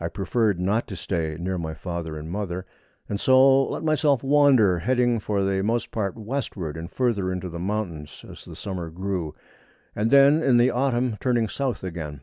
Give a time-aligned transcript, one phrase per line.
[0.00, 2.64] I preferred not to stay near my father and mother,
[3.06, 7.58] and so let myself wander, heading for the most part westward, and further into the
[7.58, 9.34] mountains as the summer grew,
[9.94, 12.22] and then in the autumn turning south again.